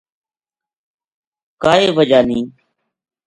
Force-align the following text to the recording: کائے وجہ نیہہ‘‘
کائے 1.61 1.87
وجہ 1.97 2.19
نیہہ‘‘ 2.27 2.47